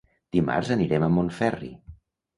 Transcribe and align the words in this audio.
Dimarts 0.35 0.71
anirem 0.77 1.05
a 1.09 1.13
Montferri. 1.19 1.71